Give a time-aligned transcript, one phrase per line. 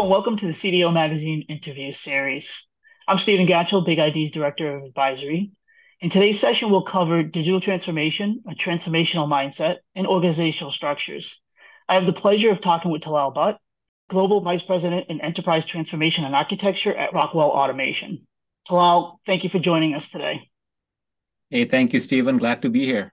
[0.00, 2.50] And welcome to the CDO Magazine interview series.
[3.06, 5.50] I'm Stephen Gatchell, BigID's Director of Advisory.
[6.00, 11.38] In today's session, we'll cover digital transformation, a transformational mindset, and organizational structures.
[11.86, 13.58] I have the pleasure of talking with Talal Butt,
[14.08, 18.26] Global Vice President in Enterprise Transformation and Architecture at Rockwell Automation.
[18.66, 20.48] Talal, thank you for joining us today.
[21.50, 22.38] Hey, thank you, Stephen.
[22.38, 23.12] Glad to be here.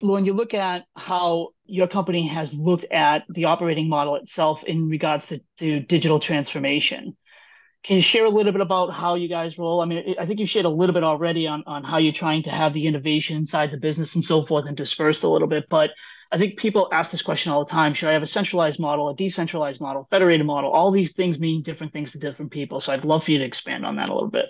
[0.00, 4.88] When you look at how your company has looked at the operating model itself in
[4.88, 7.16] regards to, to digital transformation.
[7.84, 9.80] Can you share a little bit about how you guys roll?
[9.80, 12.42] I mean, I think you shared a little bit already on, on how you're trying
[12.44, 15.66] to have the innovation inside the business and so forth and dispersed a little bit.
[15.68, 15.90] But
[16.32, 17.94] I think people ask this question all the time.
[17.94, 20.72] Should I have a centralized model, a decentralized model, federated model?
[20.72, 22.80] All these things mean different things to different people.
[22.80, 24.46] So I'd love for you to expand on that a little bit.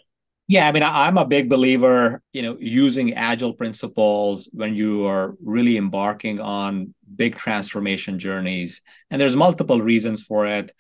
[0.48, 5.34] Yeah, I mean, I'm a big believer, you know, using agile principles when you are
[5.42, 8.80] really embarking on big transformation journeys.
[9.10, 10.70] And there's multiple reasons for it.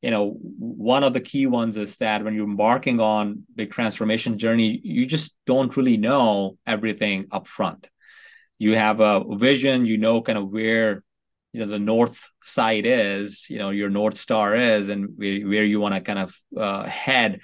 [0.00, 4.38] You know, one of the key ones is that when you're embarking on big transformation
[4.38, 7.90] journey, you just don't really know everything up front.
[8.58, 11.02] You have a vision, you know, kind of where
[11.52, 15.64] you know the north side is, you know, your north star is, and where, where
[15.64, 17.40] you want to kind of uh, head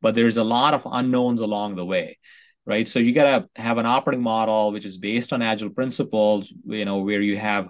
[0.00, 2.18] but there's a lot of unknowns along the way
[2.66, 2.86] right?
[2.86, 3.24] So you got
[3.56, 7.36] to have an operating model which is based on agile principles you know where you
[7.36, 7.68] have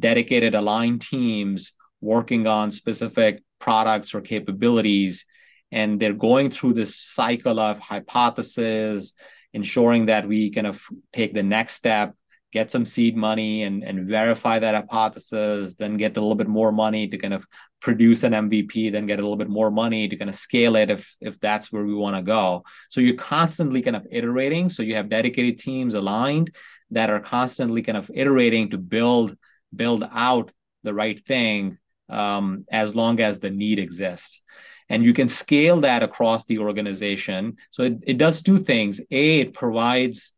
[0.00, 5.26] dedicated aligned teams working on specific products or capabilities
[5.72, 9.14] and they're going through this cycle of hypothesis
[9.52, 12.14] ensuring that we kind of take the next step
[12.52, 16.72] get some seed money and, and verify that hypothesis, then get a little bit more
[16.72, 17.46] money to kind of
[17.80, 20.90] produce an MVP, then get a little bit more money to kind of scale it
[20.90, 22.64] if if that's where we want to go.
[22.88, 24.68] So you're constantly kind of iterating.
[24.68, 26.54] So you have dedicated teams aligned
[26.90, 29.36] that are constantly kind of iterating to build
[29.74, 30.50] build out
[30.82, 34.42] the right thing um, as long as the need exists
[34.88, 39.40] and you can scale that across the organization so it, it does two things a
[39.40, 40.32] it provides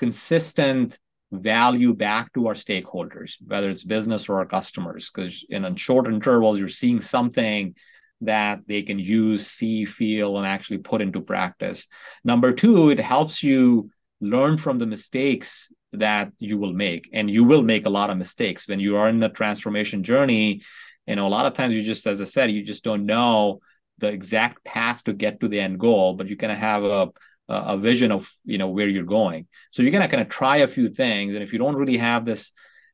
[0.00, 0.98] consistent
[1.42, 6.58] value back to our stakeholders, whether it's business or our customers, because in short intervals,
[6.58, 7.74] you're seeing something
[8.20, 11.86] that they can use, see, feel, and actually put into practice.
[12.24, 13.90] Number two, it helps you
[14.20, 17.08] learn from the mistakes that you will make.
[17.12, 20.62] And you will make a lot of mistakes when you are in the transformation journey.
[21.06, 23.60] You know, a lot of times you just, as I said, you just don't know
[23.98, 27.10] the exact path to get to the end goal, but you of have a
[27.48, 29.46] a vision of you know where you're going.
[29.70, 32.24] So you're gonna kind of try a few things, and if you don't really have
[32.24, 32.52] this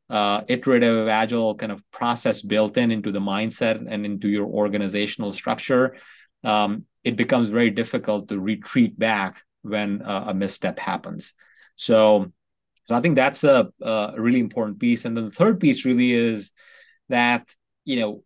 [0.09, 5.31] uh, iterative agile kind of process built in into the mindset and into your organizational
[5.31, 5.97] structure,
[6.43, 11.35] um, it becomes very difficult to retreat back when uh, a misstep happens.
[11.77, 12.33] So,
[12.87, 15.05] so I think that's a, a really important piece.
[15.05, 16.53] And then the third piece really is
[17.09, 17.49] that
[17.85, 18.25] you know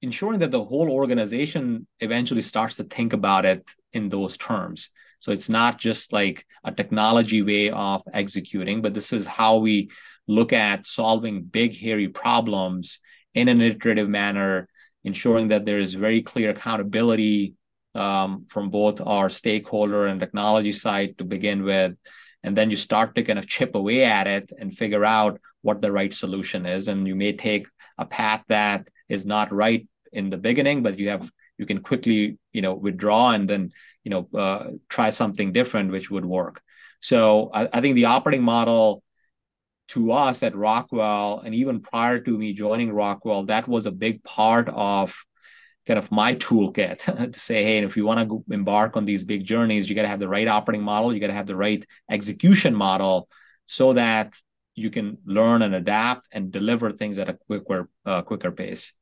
[0.00, 4.90] ensuring that the whole organization eventually starts to think about it in those terms.
[5.22, 9.88] So it's not just like a technology way of executing, but this is how we
[10.26, 12.98] look at solving big, hairy problems
[13.32, 14.68] in an iterative manner,
[15.04, 17.54] ensuring that there is very clear accountability
[17.94, 21.94] um, from both our stakeholder and technology side to begin with.
[22.42, 25.80] And then you start to kind of chip away at it and figure out what
[25.80, 26.88] the right solution is.
[26.88, 31.10] And you may take a path that is not right in the beginning, but you
[31.10, 33.72] have you can quickly you know withdraw and then
[34.04, 36.60] you know uh, try something different which would work.
[37.00, 39.02] So I, I, think the operating model
[39.88, 44.22] to us at rockwell and even prior to me joining rockwell that was a big
[44.22, 45.14] part of
[45.86, 46.98] kind of my toolkit
[47.32, 50.08] to say hey if you want to embark on these big journeys you got to
[50.08, 53.28] have the right operating model you got to have the right execution model
[53.66, 54.32] so that
[54.74, 58.94] you can learn and adapt and deliver things at a quicker uh, quicker pace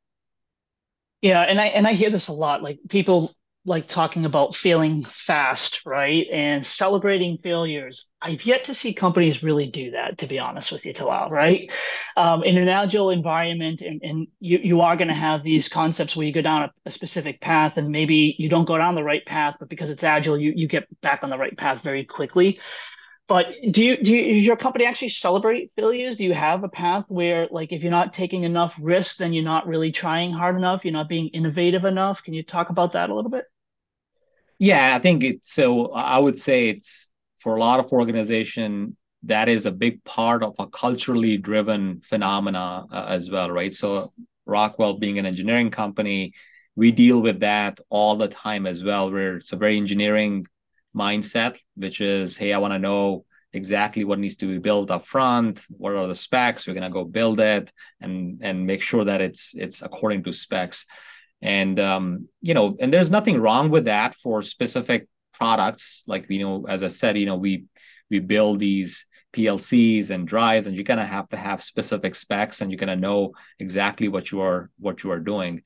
[1.21, 2.63] yeah, and I and I hear this a lot.
[2.63, 6.25] Like people like talking about failing fast, right?
[6.31, 8.05] And celebrating failures.
[8.19, 11.69] I've yet to see companies really do that, to be honest with you, Talal, right?
[12.17, 16.15] Um, in an agile environment, and, and you, you are going to have these concepts
[16.15, 19.03] where you go down a, a, specific path and maybe you don't go down the
[19.03, 22.03] right path, but because it's agile, you, you get back on the right path very
[22.03, 22.59] quickly.
[23.31, 26.17] But do you do you, your company actually celebrate failures?
[26.17, 29.45] Do you have a path where like if you're not taking enough risk, then you're
[29.45, 32.21] not really trying hard enough, you're not being innovative enough?
[32.23, 33.45] Can you talk about that a little bit?
[34.59, 39.47] Yeah, I think it's so I would say it's for a lot of organization that
[39.47, 43.71] is a big part of a culturally driven phenomena uh, as well, right?
[43.71, 44.11] So
[44.45, 46.33] Rockwell being an engineering company,
[46.75, 50.47] we deal with that all the time as well, where it's a very engineering
[50.95, 55.05] mindset, which is, hey, I want to know exactly what needs to be built up
[55.05, 55.61] front.
[55.69, 56.67] What are the specs?
[56.67, 60.85] We're gonna go build it and and make sure that it's it's according to specs.
[61.41, 66.39] and um, you know and there's nothing wrong with that for specific products like you
[66.39, 67.65] know as i said you know we
[68.09, 72.61] we build these plcs and drives and you kind of have to have specific specs
[72.61, 75.61] and you kind of know exactly what you are what you are doing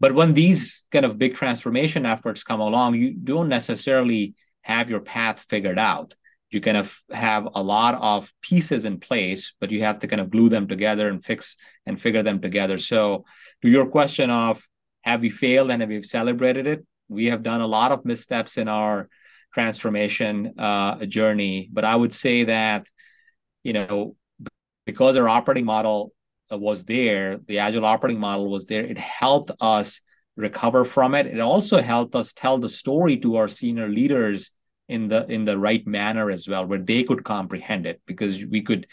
[0.00, 5.00] but when these kind of big transformation efforts come along you don't necessarily have your
[5.00, 6.14] path figured out
[6.50, 10.20] you kind of have a lot of pieces in place but you have to kind
[10.20, 11.56] of glue them together and fix
[11.86, 13.24] and figure them together so
[13.62, 14.62] to your question of
[15.04, 16.84] have we failed and have we celebrated it?
[17.08, 19.08] We have done a lot of missteps in our
[19.52, 22.86] transformation uh, journey, but I would say that,
[23.62, 24.16] you know,
[24.86, 26.12] because our operating model
[26.50, 30.00] was there, the agile operating model was there, it helped us
[30.36, 31.26] recover from it.
[31.26, 34.50] It also helped us tell the story to our senior leaders
[34.88, 38.62] in the in the right manner as well, where they could comprehend it, because we
[38.62, 38.86] could,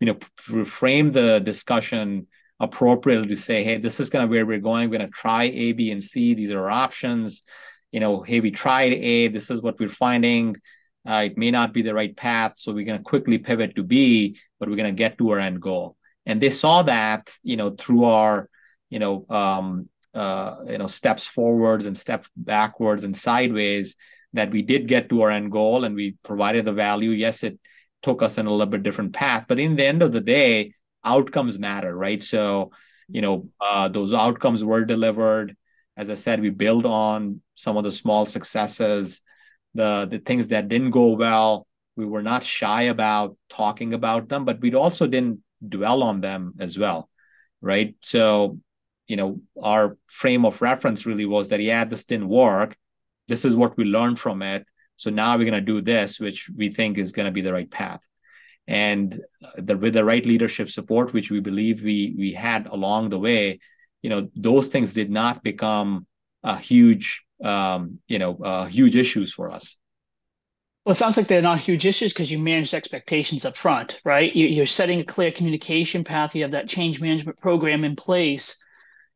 [0.00, 2.26] you know, frame the discussion
[2.60, 4.90] appropriately to say, hey, this is kind of where we're going.
[4.90, 6.34] We're going to try A, B, and C.
[6.34, 7.42] These are our options.
[7.92, 9.28] You know, hey, we tried A.
[9.28, 10.56] This is what we're finding.
[11.08, 13.82] Uh, it may not be the right path, so we're going to quickly pivot to
[13.82, 15.96] B, but we're going to get to our end goal.
[16.26, 18.50] And they saw that, you know, through our,
[18.90, 23.96] you know, um, uh, you know, steps forwards and steps backwards and sideways,
[24.32, 27.10] that we did get to our end goal and we provided the value.
[27.10, 27.58] Yes, it
[28.02, 30.74] took us in a little bit different path, but in the end of the day,
[31.04, 32.22] outcomes matter, right?
[32.22, 32.70] So,
[33.08, 35.56] you know, uh, those outcomes were delivered.
[35.96, 39.22] As I said, we build on some of the small successes,
[39.74, 41.66] the the things that didn't go well.
[41.96, 46.54] We were not shy about talking about them, but we also didn't dwell on them
[46.60, 47.08] as well,
[47.60, 47.96] right?
[48.02, 48.60] So,
[49.08, 52.76] you know, our frame of reference really was that yeah, this didn't work.
[53.28, 54.66] This is what we learned from it.
[54.96, 57.52] So now we're going to do this, which we think is going to be the
[57.52, 58.02] right path
[58.68, 59.22] and
[59.56, 63.58] the, with the right leadership support which we believe we we had along the way
[64.02, 66.06] you know those things did not become
[66.44, 69.76] a huge um, you know uh, huge issues for us
[70.84, 74.34] well, it sounds like they're not huge issues because you managed expectations up front, right?
[74.34, 76.34] You, are setting a clear communication path.
[76.34, 78.56] You have that change management program in place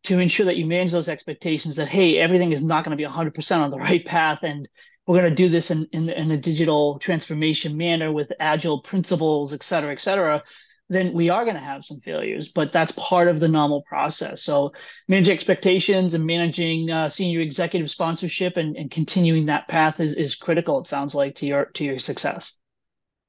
[0.05, 3.09] to ensure that you manage those expectations that, hey, everything is not going to be
[3.09, 4.43] 100% on the right path.
[4.43, 4.69] And
[5.07, 9.53] we're going to do this in, in, in a digital transformation manner with agile principles,
[9.53, 10.43] et cetera, et cetera,
[10.89, 14.43] then we are going to have some failures, but that's part of the normal process.
[14.43, 14.73] So
[15.09, 20.35] managing expectations and managing uh, senior executive sponsorship and, and continuing that path is, is
[20.35, 20.81] critical.
[20.81, 22.59] It sounds like to your, to your success.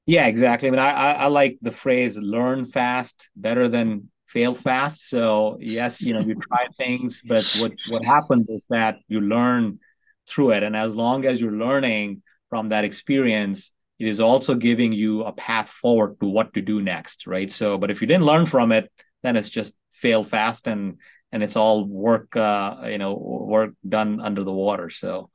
[0.06, 0.68] Yeah, exactly.
[0.68, 5.08] I mean, I, I, I like the phrase learn fast better than fail fast.
[5.08, 9.78] So yes, you know, you try things, but what, what happens is that you learn
[10.26, 10.64] through it.
[10.64, 15.32] And as long as you're learning from that experience, it is also giving you a
[15.32, 17.50] path forward to what to do next, right?
[17.50, 18.90] So, but if you didn't learn from it,
[19.22, 20.98] then it's just fail fast and
[21.30, 24.90] and it's all work, uh, you know, work done under the water.
[24.90, 25.30] So.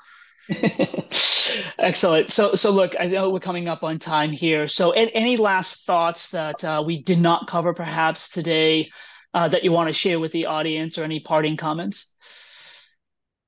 [1.79, 2.31] Excellent.
[2.31, 4.67] So, so look, I know we're coming up on time here.
[4.67, 8.89] So, any last thoughts that uh, we did not cover perhaps today
[9.33, 12.13] uh, that you want to share with the audience, or any parting comments?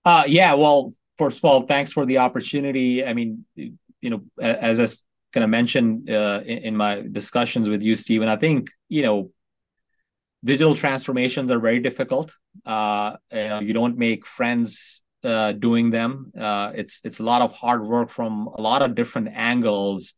[0.06, 0.54] Uh, yeah.
[0.54, 3.06] Well, first of all, thanks for the opportunity.
[3.06, 4.86] I mean, you know, as I
[5.34, 9.32] kind of mentioned uh, in, in, my discussions with you, Stephen, I think you know,
[10.44, 12.34] digital transformations are very difficult.
[12.66, 16.32] Uh, you know, you don't make friends uh, doing them.
[16.38, 20.14] Uh, it's it's a lot of hard work from a lot of different angles.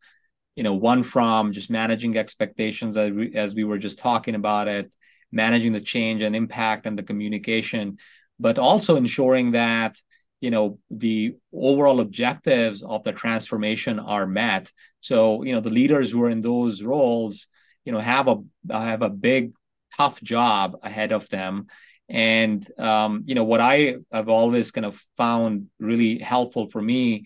[0.55, 4.67] You know, one from just managing expectations as we, as we were just talking about
[4.67, 4.93] it,
[5.31, 7.97] managing the change and impact and the communication,
[8.39, 9.97] but also ensuring that
[10.41, 14.69] you know the overall objectives of the transformation are met
[14.99, 17.47] so you know the leaders who are in those roles
[17.85, 18.35] you know have a
[18.69, 19.53] have a big
[19.95, 21.67] tough job ahead of them
[22.09, 27.25] and um, you know what i have always kind of found really helpful for me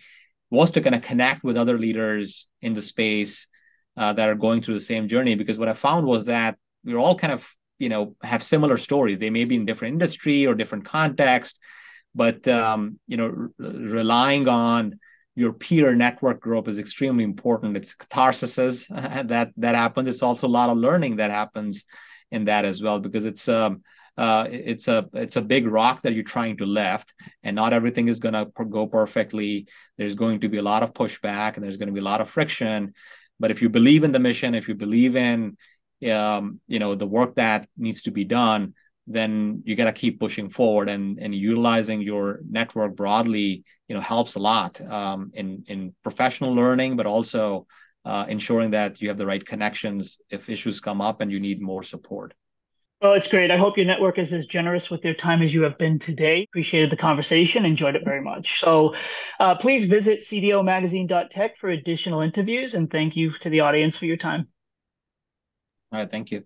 [0.50, 3.48] was to kind of connect with other leaders in the space
[3.98, 6.98] uh, that are going through the same journey because what i found was that we're
[6.98, 10.56] all kind of you know have similar stories they may be in different industry or
[10.56, 11.60] different context
[12.18, 15.00] but um, you know, relying on
[15.36, 17.78] your peer network group is extremely important.
[17.78, 20.08] It's catharsis that that happens.
[20.08, 21.86] It's also a lot of learning that happens
[22.32, 23.84] in that as well because it's um
[24.18, 28.08] uh, it's a it's a big rock that you're trying to lift, and not everything
[28.08, 29.68] is going to go perfectly.
[29.98, 32.22] There's going to be a lot of pushback, and there's going to be a lot
[32.22, 32.94] of friction.
[33.40, 35.58] But if you believe in the mission, if you believe in
[36.12, 38.74] um, you know the work that needs to be done,
[39.08, 44.02] then you got to keep pushing forward and and utilizing your network broadly you know
[44.02, 47.66] helps a lot um, in in professional learning but also
[48.06, 51.62] uh, ensuring that you have the right connections if issues come up and you need
[51.62, 52.34] more support
[53.01, 53.51] Well, it's great.
[53.51, 56.46] I hope your network is as generous with their time as you have been today.
[56.50, 58.60] Appreciated the conversation, enjoyed it very much.
[58.60, 58.96] So
[59.39, 64.18] uh, please visit cdomagazine.tech for additional interviews, and thank you to the audience for your
[64.18, 64.48] time.
[65.92, 66.44] All right, thank you.